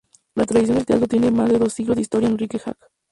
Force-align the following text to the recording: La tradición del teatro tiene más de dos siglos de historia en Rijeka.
La 0.33 0.45
tradición 0.47 0.77
del 0.77 0.85
teatro 0.87 1.07
tiene 1.07 1.29
más 1.29 1.47
de 1.51 1.59
dos 1.59 1.73
siglos 1.73 1.95
de 1.95 2.01
historia 2.01 2.27
en 2.27 2.35
Rijeka. 2.39 2.75